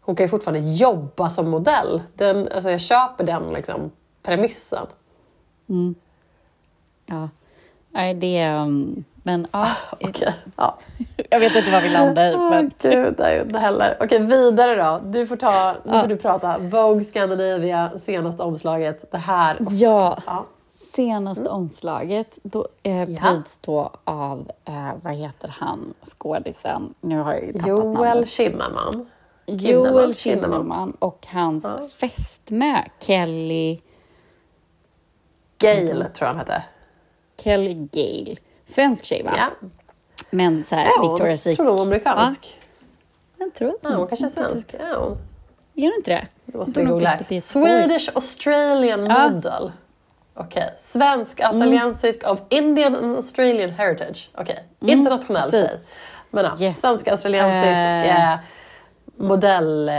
[0.00, 2.02] Hon kan ju fortfarande jobba som modell.
[2.14, 3.90] Den, alltså jag köper den liksom,
[4.22, 4.86] premissen.
[7.06, 7.28] Ja.
[7.96, 8.48] Nej, det...
[8.50, 9.66] um, Men ja,
[10.00, 10.34] Okej.
[10.56, 10.78] Ja.
[11.30, 12.34] jag vet inte vad vi landar i.
[12.34, 13.96] Åh Men, gud, ju inte heller.
[14.00, 15.00] Okej, vidare då.
[15.04, 16.00] Du får, ta, nu Ja.
[16.00, 19.12] får du prata Vogue Scandinavia, senaste omslaget.
[19.12, 19.56] Det här.
[19.70, 20.46] ja, Ja.
[20.96, 26.94] senaste omslaget då, eh, pryds då av, eh, vad heter han, skådisen?
[27.00, 28.28] Nu har jag ju tappat Joel namnet.
[28.28, 29.06] Kinnaman.
[29.46, 30.14] Joel Kinnaman.
[30.14, 31.88] Kinnaman och hans Ja.
[32.00, 33.78] fästmö Kelly,
[35.58, 36.62] Gail tror jag han hette.
[37.46, 38.36] Kelly Gale.
[38.68, 39.34] Svensk tjej va?
[39.36, 39.68] Ja.
[40.30, 41.56] Men så här, Ja, Victoria's jag Secret.
[41.56, 42.56] tror hon var amerikansk.
[43.38, 44.74] Jag tror Ja, hon kanske är svensk.
[44.78, 45.16] Ja,
[45.74, 46.26] Gör du inte det?
[46.46, 47.18] det måste vi googla.
[47.40, 49.28] Swedish Australian Ja.
[49.28, 49.72] model.
[50.34, 50.70] Okej.
[50.78, 54.30] Svensk, australiensisk of Indian and Australian heritage.
[54.34, 54.58] Okej.
[54.80, 55.68] Internationell precis.
[55.70, 55.80] tjej.
[56.30, 56.80] Men ja, Yes.
[56.80, 58.32] svensk, australiensisk Eh.
[58.32, 58.38] eh,
[59.16, 59.88] modell...
[59.88, 59.94] Eh,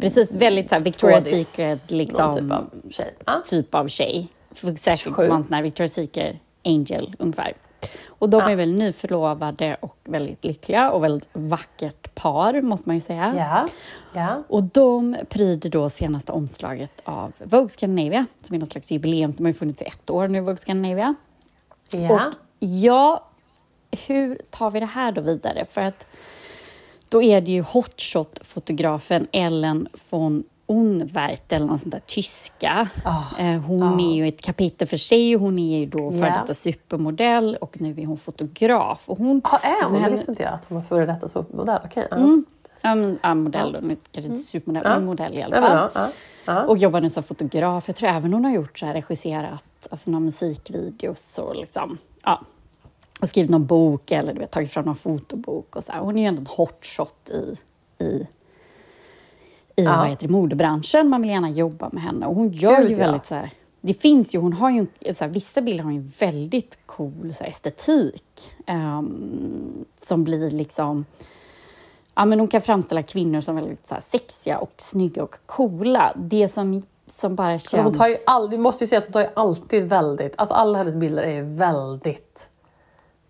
[0.00, 3.14] Precis, väldigt så här, Victoria's Secret liksom, typ av tjej.
[3.26, 3.42] Ja.
[3.44, 4.28] typ av tjej.
[4.54, 5.28] För Säkert 27.
[5.28, 7.52] man sån här Victoria's Secret Angel ungefär.
[8.08, 13.00] Och de är väl nyförlovade och väldigt lyckliga och väldigt vackert par måste man ju
[13.00, 13.34] säga.
[13.36, 13.68] Ja.
[14.14, 14.42] ja.
[14.48, 19.46] Och de pryder då senaste omslaget av Vogue Scandinavia, som är någon slags jubileum som
[19.46, 21.14] har funnits i ett år nu, Vogue Scandinavia.
[21.92, 22.14] Ja.
[22.14, 22.20] Och
[22.58, 23.30] ja,
[24.06, 25.66] hur tar vi det här då vidare?
[25.70, 26.06] För att
[27.08, 32.88] då är det ju hotshot-fotografen Ellen von Unwert, eller någon sån där tyska.
[33.04, 35.34] Ah, Eh, hon är ju ett kapitel för sig.
[35.34, 36.40] Hon är ju då före Ja.
[36.40, 39.02] detta supermodell och nu är hon fotograf.
[39.06, 39.92] Och hon, Ja, är hon?
[39.92, 41.78] Det henne- visste inte jag att hon var före detta supermodell.
[41.84, 42.06] Okej.
[42.10, 42.16] ja.
[42.16, 42.44] Mm,
[42.82, 44.94] ja, men, ja, modell, nu kanske inte supermodell, Ja.
[44.98, 45.90] men modell i alla fall.
[45.94, 46.08] ja,
[46.46, 46.62] ja.
[46.64, 47.84] Och jobbar nu som fotograf.
[47.88, 52.40] Jag tror även hon har gjort så här, regisserat alltså, några musikvideos och liksom, ja.
[53.20, 56.00] Och skrivit någon bok eller du vet, tagit fram någon fotobok och så här.
[56.00, 57.56] Hon är ju ändå en hotshot i,
[58.04, 58.26] i,
[59.76, 59.96] i Ja.
[59.96, 61.08] vad heter det, modebranschen.
[61.08, 63.04] Man vill gärna jobba med henne och hon gör Gud, ju ja.
[63.04, 65.96] väldigt så här, det finns ju, hon har ju, så här, vissa bilder har ju
[65.96, 71.04] en väldigt cool så här, estetik ehm, som blir liksom
[72.14, 76.12] Ja, men hon kan framställa kvinnor som väldigt så här, sexiga och snygga och coola.
[76.16, 76.82] Det som,
[77.20, 77.74] som bara känns...
[77.74, 80.34] Alltså hon tar ju all, vi måste ju säga att hon tar ju alltid väldigt,
[80.36, 82.50] alltså alla hennes bilder är ju väldigt,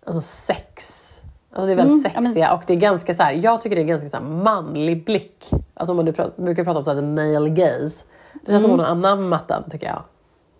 [0.05, 1.22] alltså sex.
[1.53, 3.75] Alltså det är väldigt Mm, ja, sexiga och det är ganska så här, jag tycker
[3.75, 5.49] det är ganska så manlig blick.
[5.73, 8.05] Alltså man pra- brukar prata om så här, male gaze.
[8.45, 10.01] Det känns som hon har anammat den tycker jag.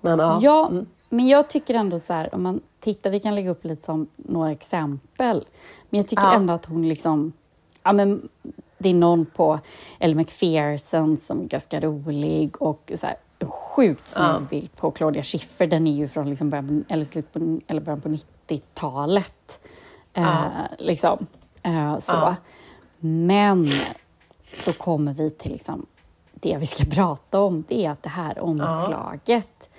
[0.01, 0.31] Men ja.
[0.31, 0.43] Mm.
[0.43, 0.71] Ja,
[1.09, 4.07] men jag tycker ändå så här, om man tittar, vi kan lägga upp lite som
[4.15, 5.45] några exempel.
[5.89, 6.33] Men jag tycker Ja.
[6.33, 7.31] ändå att hon liksom,
[7.83, 8.29] ja men
[8.77, 9.59] det är någon på
[9.99, 14.39] Elle McPherson som är ganska rolig och så här, en sjukt snygg Ja.
[14.49, 15.67] bild på Claudia Schiffer.
[15.67, 19.59] Den är ju från liksom början, eller slut på, eller början på 90-talet.
[20.13, 20.51] Eh, Ja.
[20.79, 21.27] liksom.
[21.63, 22.11] Eh, så.
[22.11, 22.35] Ja.
[22.99, 23.67] Men
[24.65, 25.85] då kommer vi till liksom,
[26.33, 27.63] det vi ska prata om.
[27.67, 29.69] Det är att det här omslaget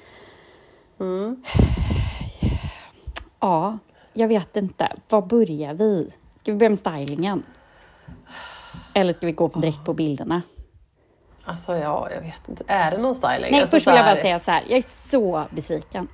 [3.41, 3.79] Ja,
[4.13, 4.93] jag vet inte.
[5.09, 6.11] Var börjar vi?
[6.41, 7.43] Ska vi börja med stylingen?
[8.95, 10.43] Eller ska vi gå direkt på bilderna?
[11.45, 12.65] Alltså ja, jag vet inte.
[12.67, 13.51] Är det någon styling?
[13.51, 14.65] Nej, alltså, först vill jag bara säga så här.
[14.69, 16.09] Jag är så besviken.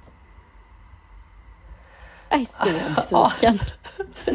[2.31, 2.47] Jag är
[3.03, 3.59] så besviken.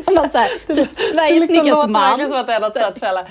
[0.03, 2.01] Så här, typ Det Sveriges liksom snyggaste låter man.
[2.01, 3.25] verkligen som att det är något källa.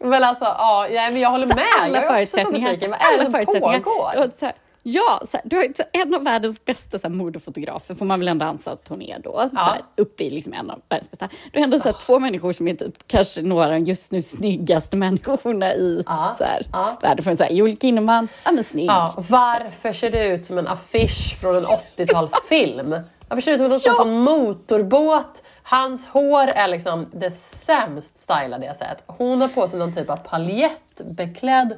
[0.00, 1.64] Men alltså, ja, ja, men jag håller Så med.
[1.82, 2.90] alla jag är också så besviken.
[2.90, 4.30] Vad är det som pågår?
[4.40, 4.50] Så
[4.82, 8.18] ja, så här, du har så- en av världens bästa så här, modefotografer, får man
[8.20, 9.30] väl ändå anse att hon är då.
[9.32, 9.60] Så Ja.
[9.60, 11.28] här, uppe i liksom en av världens bästa.
[11.52, 14.22] Du har ändå så här, två människor som är typ kanske några av just nu
[14.22, 16.34] snyggaste människorna i Ja.
[16.38, 16.98] så här, Ja.
[17.02, 17.36] världen.
[17.36, 18.86] Så här, Joel Kinnaman, ja men snygg.
[18.90, 23.00] Ja, varför ser det ut som en affisch från en 80-talsfilm?
[23.28, 25.42] Varför ser det som att de står på en motorbåt?
[25.62, 29.02] Hans hår är liksom det sämst stylade jag sett.
[29.06, 31.76] Hon har på sig någon typ av paljettbeklädd,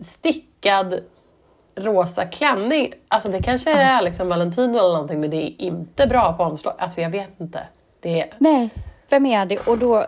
[0.00, 1.00] stickad
[1.74, 2.92] rosa klänning.
[3.08, 6.74] Alltså det kanske är liksom Valentino eller någonting men det är inte bra på omslag.
[6.78, 7.60] Alltså jag vet inte.
[8.00, 8.34] Det är...
[8.38, 8.70] Nej,
[9.08, 9.58] vem är det?
[9.58, 10.06] Och då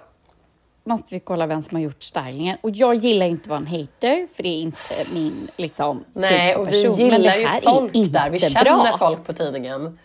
[0.85, 2.59] måste vi kolla vem som har gjort stylingen.
[2.61, 4.79] Och jag gillar inte att vara en hater, för det är inte
[5.15, 7.09] min liksom, Nej, typ av och vi person.
[7.09, 8.31] Men det gillar ju folk där.
[8.31, 8.49] Vi bra.
[8.49, 9.99] känner folk på tidningen.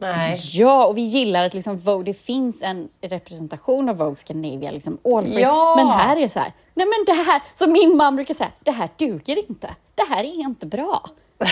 [0.00, 0.40] Nej.
[0.52, 4.98] Ja, och vi gillar att liksom Vogue, det finns en representation av Vogue Scandinavia, liksom
[5.04, 5.74] all Ja!
[5.76, 8.50] Men här är det så här, nej men det här, som min man brukar säga,
[8.62, 9.74] det här duger inte.
[9.94, 11.02] Det här är inte bra.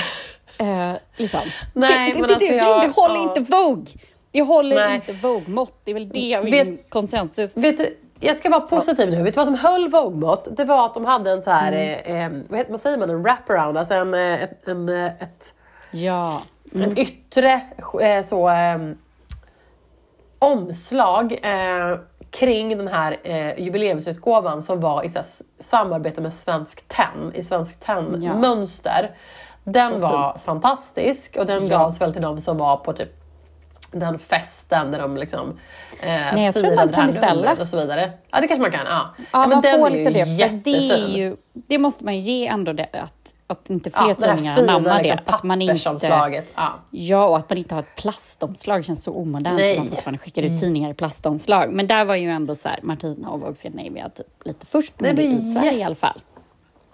[0.58, 1.40] Eh, liksom.
[1.74, 3.22] Nej, det, men det, alltså det, jag- det håller ja.
[3.36, 3.84] inte Vogue.
[4.30, 4.94] Det håller Nej.
[4.94, 5.80] inte Vogue-mått.
[5.84, 7.56] Det är väl det min Vet- konsensus.
[7.56, 9.22] Vet du, jag ska vara positiv nu.
[9.22, 10.48] Vet du vad som höll Vogue-mått?
[10.56, 12.44] Det var att de hade en så här, Mm.
[12.50, 15.54] eh, eh, vad, säger man, en wraparound, alltså en, eh, ett, en, eh, ett,
[15.90, 16.42] Ja.
[16.74, 17.60] en yttre
[18.02, 18.78] eh, så, eh,
[20.38, 21.38] omslag
[22.30, 23.16] kring den här
[23.60, 25.26] jubileumsutgåvan som var i så här,
[25.58, 28.34] samarbete med Svensk Tenn, i Svensk Tenn Ja.
[29.64, 30.44] Den Så var fint.
[30.44, 31.78] fantastisk och den Ja.
[31.78, 33.21] gavs väl till de som var på typ
[33.92, 35.58] den festen där de liksom
[36.02, 37.52] eh, Nej, jag tror man det kan beställa.
[37.60, 38.12] och så vidare.
[38.30, 38.86] Ja, det kanske man kan.
[38.86, 40.48] Ja, Ja, men man den får är ju liksom det.
[40.48, 43.12] För det, är ju, det måste man ju ge ändå det, att,
[43.46, 45.32] att inte fler Ja, det tidningar anammar liksom, det.
[45.32, 46.06] Att man inte.
[46.54, 46.74] Ja.
[46.90, 49.56] ja, och att man inte har ett plastomslag känns så omodernt.
[49.58, 49.72] Nej.
[49.72, 51.72] att Man fortfarande skickar ut tidningar i plastomslag.
[51.72, 55.14] Men där var ju ändå så här, Martina och Vogue Scandinavia typ lite först med
[55.16, 56.20] Nej, det men i Sverige i alla fall.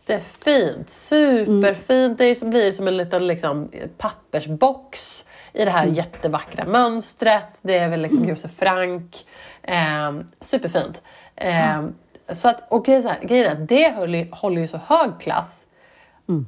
[0.06, 2.18] Jättefint, superfint.
[2.18, 7.61] Det är- blir som en liten liksom, pappersbox i det här jättevackra mönstret.
[7.62, 9.26] Det är väl liksom Josef Frank.
[9.62, 11.02] Eh, superfint.
[11.37, 11.82] Eh,
[12.32, 15.64] så att, och grejen är, grejen är att det håller, håller ju så hög klass.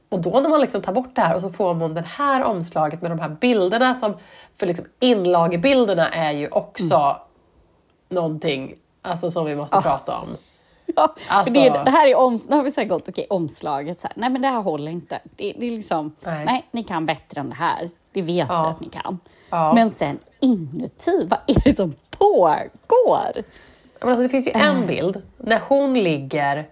[0.09, 2.45] Och då när man liksom tar bort det här och så får man det här
[2.45, 4.15] omslaget med de här bilderna som,
[4.57, 7.17] för liksom inlagebilderna är ju också
[8.09, 10.29] någonting alltså, som vi måste prata om.
[10.97, 14.01] Ja, Alltså- det, det här är om, nu har vi så gått, okej, omslaget.
[14.01, 15.21] Så här, nej, men det här håller inte.
[15.25, 16.45] Det, det är liksom, Nej.
[16.45, 16.67] nej.
[16.71, 17.91] ni kan bättre än det här.
[18.13, 18.63] Det vet Ja.
[18.63, 19.19] vi att ni kan.
[19.51, 19.73] Ja.
[19.75, 23.43] Men sen inuti, vad är det som pågår?
[24.01, 26.69] Men alltså, det finns ju en bild när hon ligger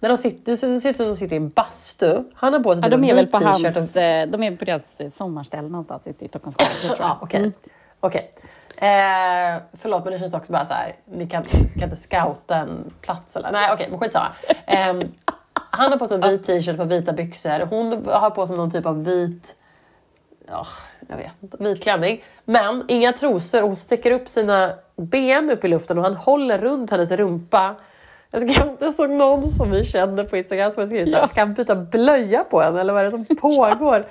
[0.00, 2.22] när de sitter, det ser ut som de sitter i en bastu.
[2.34, 3.64] Han har på sig Ja, typ de en är väl vit på hans.
[3.64, 7.08] Och, eh, de är på deras eh, sommarställe någonstans ute i Stockholms skärgård, tror jag.
[7.08, 7.52] ja, okej.
[8.00, 8.30] Okej.
[8.76, 10.94] Eh, förlåt, men det känns också bara så här.
[11.04, 13.52] Ni kan, kan inte scouta en plats eller?
[13.52, 14.26] Nej, okej, men skitsamma.
[14.66, 14.94] Eh,
[15.70, 17.66] han har på sig en vit t-shirt och vita byxor.
[17.66, 19.54] Hon har på sig någon typ av vit
[20.46, 20.66] ja,
[21.08, 22.24] jag vet inte, vit klänning.
[22.44, 26.58] Men inga trosor och hon sticker upp sina ben upp i luften och han håller
[26.58, 27.74] runt hennes rumpa.
[28.30, 31.26] Jag, skrev, jag såg någon som vi känner på Instagram som såhär, Ja.
[31.26, 34.06] ska han byta blöja på henne eller vad är det som pågår?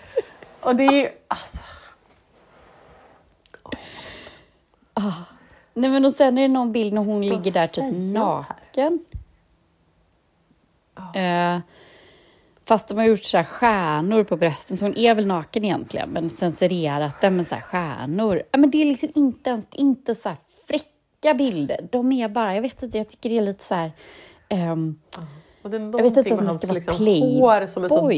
[0.61, 1.63] Och det är ju, alltså,
[5.73, 9.05] Nej, men och sen är det någon bild när hon ligger där typ naken.
[11.15, 11.59] Eh,
[12.65, 16.09] fast de har gjort så här stjärnor på brösten, så hon är väl naken egentligen,
[16.09, 18.43] men censurerat den med så här stjärnor.
[18.51, 21.87] Ja, men det är liksom inte ens inte så här fräcka bilder.
[21.91, 23.91] De är bara, jag vet inte, jag tycker det är lite så här...
[24.49, 24.99] ehm,
[25.61, 27.39] och det är jag vet inte om det ska vara liksom, playboy.
[27.39, 28.11] hår som är så...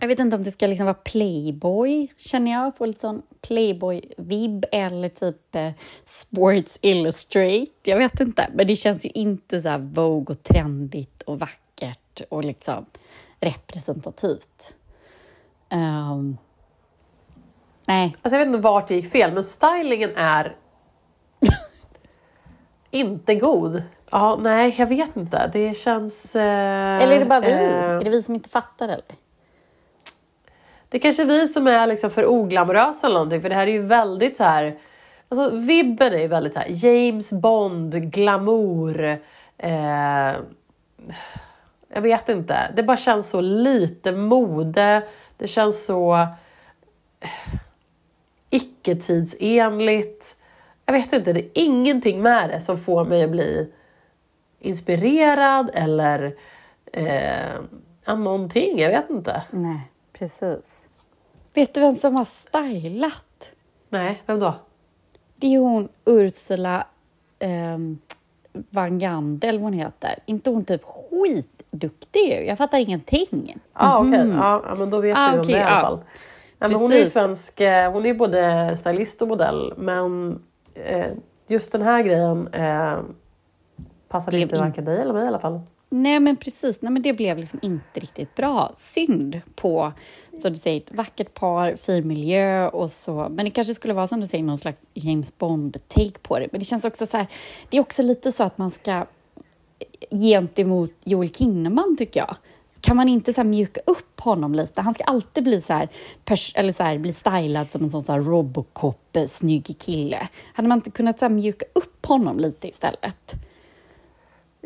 [0.00, 2.76] Jag vet inte om det ska liksom vara Playboy, känner jag.
[2.76, 5.70] Får lite sån Playboy-vibb eller typ eh,
[6.04, 7.70] Sports Illustrate.
[7.82, 12.09] Jag vet inte, men det känns ju inte så här Vogue och trendigt och vackert
[12.28, 12.86] och liksom
[13.40, 14.74] representativt.
[15.68, 16.36] Ehm,
[17.86, 20.56] nej, Alltså jag vet inte vart det gick fel, men stylingen är
[22.90, 23.82] inte god.
[24.10, 25.50] Ja, nej, jag vet inte.
[25.52, 26.36] Det känns...
[26.36, 27.50] Eh, eller är det bara vi?
[27.52, 29.04] eh, är det vi som inte fattar eller?
[30.88, 33.72] Det är kanske vi som är liksom för oglamorösa eller någonting, för det här är
[33.72, 34.78] ju väldigt så här...
[35.28, 39.18] Alltså vibben är ju väldigt så här James Bond, glamour.
[39.58, 40.32] Eh,
[41.94, 42.72] jag vet inte.
[42.76, 45.02] Det bara känns så lite mode.
[45.36, 46.14] Det känns så
[47.20, 47.54] eh,
[48.50, 50.36] icke-tidsenligt.
[50.86, 53.72] Jag vet inte, det är ingenting med det som får mig att bli
[54.58, 56.36] inspirerad eller
[56.92, 58.78] eh, någonting.
[58.78, 59.42] Jag vet inte.
[59.50, 59.80] Nej,
[60.12, 60.80] precis.
[61.54, 63.52] Vet du vem som har stylat?
[63.88, 64.54] Nej, vem då?
[65.36, 66.86] Det är hon Ursula
[67.38, 67.98] um,
[68.52, 70.18] Van Gande, eller vad hon heter.
[70.26, 70.82] inte hon typ
[71.72, 72.46] skitduktig?
[72.48, 73.56] Jag fattar ingenting.
[73.78, 74.28] Ja, okej.
[74.36, 75.98] Ja, ja, men då vet Ah, vi om okej, det i alla fall.
[76.58, 80.38] Ja, men hon är ju svensk, eh, hon är både stylist och modell, men
[80.74, 81.06] eh,
[81.48, 82.94] just den här grejen eh,
[84.08, 85.60] passar Blev inte in- varken dig eller mig i alla fall.
[85.92, 86.76] Nej, men precis.
[86.82, 88.72] Nej, men det blev liksom inte riktigt bra.
[88.76, 89.92] Synd på,
[90.42, 93.26] så du säger, ett vackert par, fin miljö och så.
[93.30, 96.48] Men det kanske skulle vara som du säger, någon slags James Bond-take på det.
[96.52, 97.26] Men det känns också så här,
[97.70, 99.04] det är också lite så att man ska
[100.10, 102.36] gentemot Joel Kinnaman, tycker jag.
[102.80, 104.82] Kan man inte så mjuka upp honom lite?
[104.82, 105.88] Han ska alltid bli så här,
[106.54, 109.26] eller så här bli stylad som en sån så här Robocop, eh,
[109.78, 110.28] kille.
[110.54, 113.34] Hade man inte kunnat så mjuka upp honom lite istället?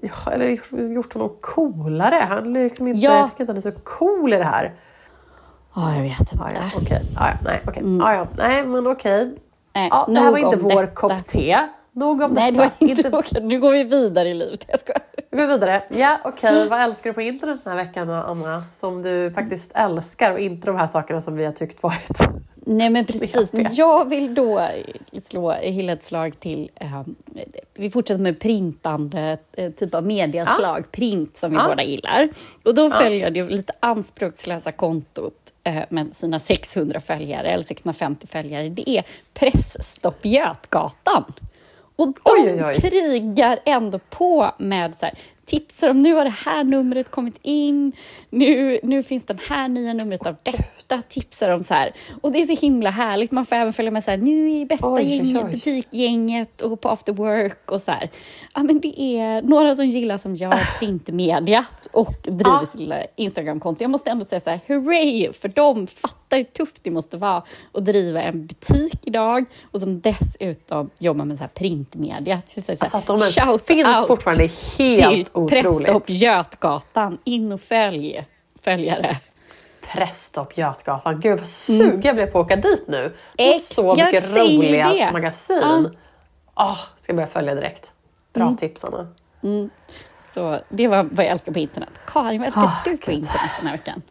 [0.03, 2.15] Ja, eller gjort honom coolare.
[2.29, 3.19] Han är liksom inte, Ja.
[3.19, 4.75] Jag tycker inte han är så cool i det här.
[5.75, 6.37] Ja, jag vet inte.
[6.39, 7.03] Ja, ja, okej.
[7.15, 7.83] Ja, ja, nej, okej.
[7.99, 9.35] Ja, ja, nej, men okej.
[9.75, 10.87] Nej, Ja, det här var inte vår detta.
[10.95, 11.57] kopp te.
[11.93, 12.75] Nog om Nej, det detta.
[12.81, 13.43] var inte okej.
[13.43, 14.65] Nu går vi vidare i livet.
[14.69, 15.03] Jag skojar.
[15.35, 15.83] Vi går vidare.
[15.89, 16.69] Ja, okej.
[16.69, 18.65] Vad älskar du på internet den här veckan då, Anna?
[18.73, 22.19] Som du faktiskt älskar och inte de här sakerna som vi har tyckt varit
[22.67, 23.51] Nej, men precis.
[23.73, 24.69] jag vill då
[25.23, 26.71] slå hylla ett slag till...
[26.75, 27.03] Eh,
[27.75, 31.69] vi fortsätter med printande, eh, typ av mediaslag, print som vi Ja.
[31.69, 32.29] båda gillar.
[32.65, 38.27] Och då följer jag det lite anspråkslösa kontot eh, med sina 600 följare, eller 650
[38.27, 38.69] följare.
[38.69, 41.25] Det är Pressstopp Götgatan.
[41.97, 42.81] Och de Oj, oj, oj.
[42.81, 45.15] krigar ändå på med så här,
[45.47, 47.93] tipsar om nu har det här numret kommit in,
[48.31, 51.93] nu, nu finns den här nya numret av detta, tipsar om så här.
[52.23, 54.67] Och det är så himla härligt, man får även följa med så här, nu är
[54.67, 55.51] bästa Oj, gänget, oj.
[55.51, 58.11] butikgänget och på after work och så här.
[58.55, 63.83] Ja men det är några som gillar som jag printmediat och driver sitt lilla Instagramkonto.
[63.85, 67.43] Jag måste ändå säga så här, hurray för dem, fattar hur tufft det måste vara
[67.73, 72.43] att driva en butik idag och som dessutom jobbar med så här printmedia.
[72.55, 73.35] Så här, Alltså att de ens
[73.67, 75.65] finns fortfarande är helt otroligt.
[75.65, 78.25] Prästhopp Götgatan, in och följ
[78.63, 79.17] följare.
[79.93, 81.21] Prästhopp Götgatan.
[81.21, 83.13] Gud vad sugen jag blev på att åka dit nu.
[83.33, 83.59] Och Mm.
[83.61, 85.13] Så mycket roliga det.
[85.13, 85.91] magasin.
[86.57, 87.93] Åh, ska börja följa direkt.
[88.33, 88.57] Bra Mm.
[88.57, 89.09] tips Anna.
[90.35, 91.89] Så det var vad jag älskar på internet.
[92.07, 94.03] Karin, vad älskar Ah, du på internet den här veckan?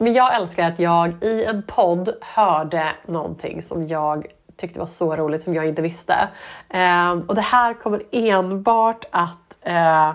[0.00, 5.16] Men jag älskar att jag i en podd hörde någonting som jag tyckte var så
[5.16, 6.28] roligt som jag inte visste.
[6.68, 10.12] Ehm, och det här kommer enbart att eh,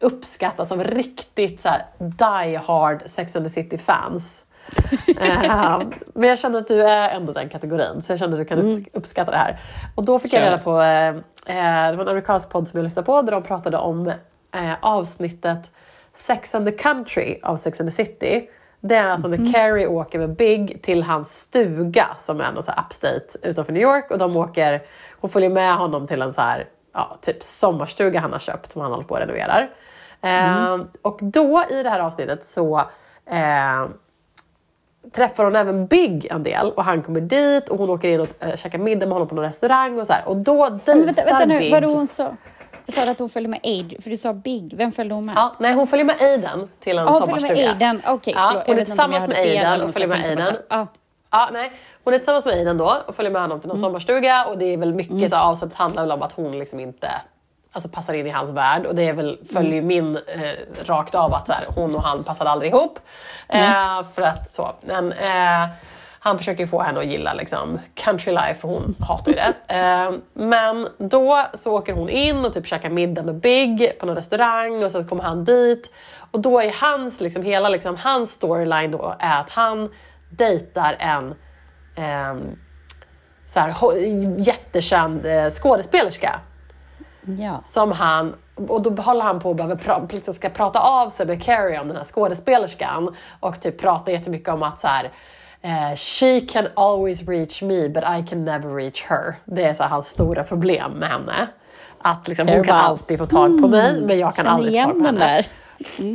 [0.00, 4.44] uppskattas av riktigt så här, die hard Sex and the City-fans.
[5.20, 8.44] Ehm, men jag känner att du är ändå den kategorin, så jag känner att du
[8.44, 9.60] kan upp- uppskatta det här.
[9.94, 10.50] Och då fick jag Kör.
[10.50, 11.08] reda på, eh,
[11.86, 14.72] eh, det var en amerikansk podd som jag lyssnade på, där de pratade om eh,
[14.80, 15.70] avsnittet
[16.14, 18.48] Sex and the Country av Sex and the City.
[18.80, 22.72] Det är alltså när Carrie åker med Big till hans stuga som är någon så
[22.86, 24.82] upstate utanför New York och de åker,
[25.20, 28.82] hon följer med honom till en så här, ja, typ sommarstuga han har köpt som
[28.82, 29.70] han håller på och renoverar.
[30.22, 32.78] Eh, och då i det här avsnittet så
[33.30, 33.88] eh,
[35.12, 38.28] träffar hon även Big en del och han kommer dit och hon åker in och
[38.40, 40.28] äh, käkar middag med honom på någon restaurang och så här.
[40.28, 41.72] Och då dejtar Men vänta, vänta nu, Big.
[41.72, 42.36] vadå hon sa?
[42.92, 43.96] Sa du att hon följde med Aid?
[44.02, 45.34] För du sa Big, vem följde hon med?
[45.36, 47.54] Ja, nej, hon följer med Aiden till en följde sommarstuga.
[47.54, 48.34] med Aiden, okej.
[48.36, 50.56] Ja, förlåt, hon är tillsammans med Aiden och följer med Aiden.
[51.30, 51.48] Ja.
[51.52, 51.70] Nej.
[52.04, 53.88] Hon är tillsammans med Aiden då och följer med honom till någon Mm.
[53.88, 56.80] sommarstuga och det är väl mycket så här avsett handlar väl om att hon liksom
[56.80, 57.08] inte
[57.72, 59.86] alltså, passar in i hans värld och det är väl, följer Mm.
[59.86, 62.98] min eh, rakt av att så här, hon och han passade aldrig ihop.
[63.48, 64.68] Eh, för att så.
[64.80, 65.68] Men, eh,
[66.22, 69.54] han försöker få henne att gilla liksom, country life och hon hatar ju det.
[69.74, 74.16] Eh, men då så åker hon in och typ käkar middag med Big på någon
[74.16, 75.92] restaurang och sen kommer han dit.
[76.30, 79.88] Och då är hans, liksom, hela liksom, hans storyline då är att han
[80.30, 81.34] dejtar en
[81.96, 82.40] ehm,
[83.46, 83.94] så här,
[84.38, 86.40] jättekänd eh, skådespelerska
[87.38, 87.60] Ja.
[87.64, 88.34] som han,
[88.68, 91.80] och då håller han på och behöver pra, liksom ska prata av sig med Carrie
[91.80, 95.10] om den här skådespelerskan och typ prata jättemycket om att så här,
[95.62, 99.34] eh, she can always reach me but I can never reach her.
[99.44, 101.48] Det är så hans stora problem med henne.
[101.98, 104.98] Att liksom, hon kan alltid få tag på mig men jag kan aldrig få tag
[104.98, 105.18] på henne.
[105.18, 105.46] där.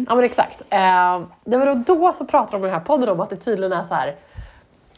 [0.07, 0.61] Ja men exakt.
[0.69, 3.35] Eh, det var då, då så pratar de i den här podden om att det
[3.35, 4.15] tydligen är så här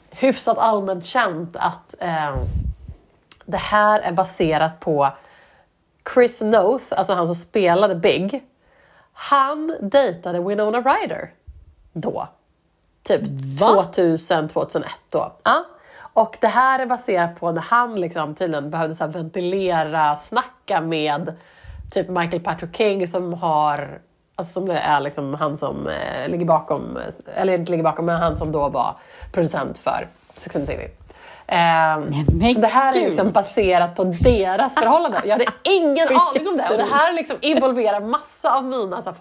[0.10, 2.36] hyfsat allmänt känt att eh,
[3.46, 5.10] det här är baserat på
[6.14, 8.44] Chris Noth, alltså han som spelade Big.
[9.14, 11.32] Han dejtade Winona Ryder
[11.94, 12.28] då.
[13.08, 13.22] Typ
[13.60, 13.84] Va?
[13.84, 15.34] 2000, 2001 då.
[15.44, 15.66] Ja.
[16.14, 21.34] Och det här är baserat på när han liksom tydligen behövde så ventilera, snacka med
[21.92, 24.00] typ Michael Patrick King som har
[24.40, 27.00] Alltså som är liksom han som eh, ligger bakom,
[27.36, 28.96] eller inte ligger bakom, men han som då var
[29.32, 30.90] producent för Sex and the City.
[31.48, 35.22] Men så det här är liksom baserat på deras förhållande.
[35.26, 36.70] Jag hade ingen aning om det.
[36.72, 39.16] Och det här liksom involverar massa av mina så här,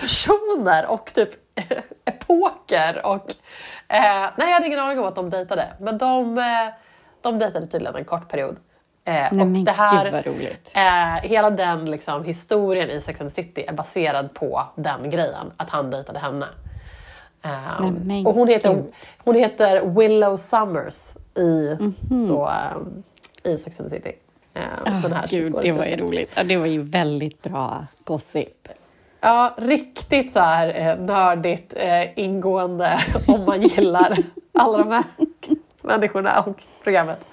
[0.00, 1.30] favoritpersoner och typ
[2.04, 3.06] epoker.
[3.06, 3.14] Och,
[3.88, 5.66] eh, nej, jag hade ingen aning om att de dejtade.
[5.80, 6.44] Men de, eh,
[7.22, 8.56] de dejtade tydligen en kort period.
[9.04, 10.70] Eh, Nej, och men det här, gud vad roligt.
[10.74, 15.52] Eh, hela den liksom, historien i Sex and the City är baserad på den grejen,
[15.56, 16.46] att han dejtade henne.
[17.44, 18.82] Eh, Nej, och hon heter,
[19.18, 22.28] hon heter Willow Summers i, Mhm.
[22.28, 24.12] då, eh, i Sex and the City.
[24.54, 26.30] Eh, den här Gud, det var ju roligt.
[26.34, 28.68] Ja, det var ju väldigt bra gossip.
[29.20, 34.16] Ja, riktigt så här eh, nördigt eh, ingående om man gillar
[34.52, 35.04] alla de här
[35.82, 37.28] människorna och programmet.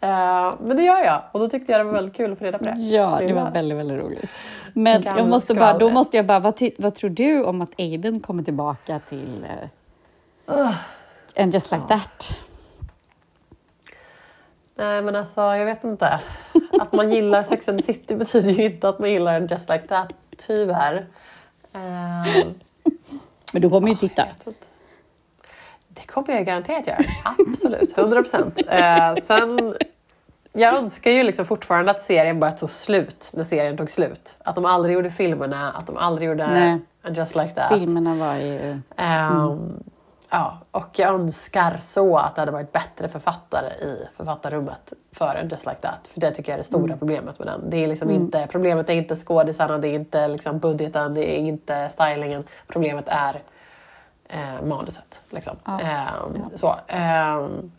[0.00, 2.44] Eh, men det gör jag och då tyckte jag det var väldigt kul att få
[2.44, 2.74] reda på det.
[2.76, 4.30] Ja, det var väldigt, väldigt roligt.
[4.72, 7.70] Men jag måste bara, då måste jag bara, vad, ty, vad tror du om att
[7.78, 9.46] Aiden kommer tillbaka till
[10.48, 10.74] uh,
[11.36, 12.38] And just like that?
[14.76, 16.20] Nej men alltså jag vet inte.
[16.80, 19.68] Att man gillar Sex and the City betyder ju inte att man gillar en Just
[19.68, 21.06] Like That tyvärr.
[21.72, 22.46] Eh,
[23.52, 24.26] Men du kommer ju titta.
[25.88, 26.98] Det kommer jag garanterat göra.
[27.24, 28.60] Absolut, 100 procent.
[28.68, 29.74] Eh, sen,
[30.52, 34.36] jag önskar ju liksom fortfarande att serien bara tog slut när serien tog slut.
[34.44, 36.78] Att de aldrig gjorde filmerna, att de aldrig gjorde Nej.
[37.16, 37.78] Just Like That.
[37.78, 38.80] Filmerna var ju...
[38.96, 39.82] Ehm,
[40.34, 45.66] ja, och jag önskar så att det hade varit bättre författare i författarrummet för Just
[45.66, 46.08] Like That.
[46.12, 47.70] För det tycker jag är det stora problemet med den.
[47.70, 51.38] Det är liksom inte, problemet är inte skådisarna, det är inte liksom budgeten, det är
[51.38, 52.44] inte stylingen.
[52.66, 53.42] Problemet är
[54.28, 55.22] eh, manuset.
[55.30, 55.56] Liksom.
[55.64, 55.80] Ja.
[55.80, 57.72] Ehm, Så, ehm,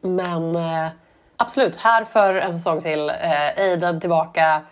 [0.00, 0.88] men eh,
[1.36, 3.08] absolut, här för en säsong till.
[3.10, 4.62] Eh, Aiden tillbaka.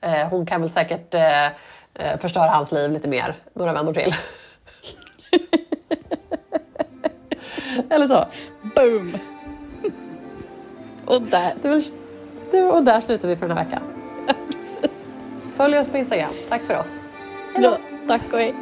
[0.00, 1.46] Eh, hon kan väl säkert eh,
[1.94, 4.14] eh, förstöra hans liv lite mer några vändor till.
[7.90, 8.24] Eller så.
[8.76, 9.18] Boom!
[11.04, 11.54] Och där.
[11.62, 11.82] Det var,
[12.50, 13.82] det var, och där slutar vi för den här veckan.
[15.52, 16.34] Följ oss på Instagram.
[16.48, 17.00] Tack för oss.
[17.54, 17.78] Hej.
[18.08, 18.54] Tack och hej.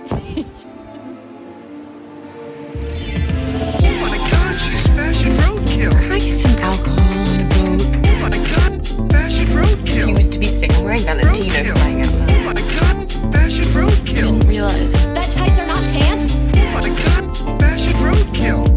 [11.07, 12.31] Valentino flying out loud.
[12.31, 14.33] Oh my god, fashion roadkill.
[14.33, 15.15] Didn't realize.
[15.15, 16.35] That tights are not pants?
[16.35, 18.76] Oh my god, fashion roadkill.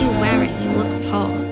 [0.00, 0.62] you wearing?
[0.62, 1.49] You look poor.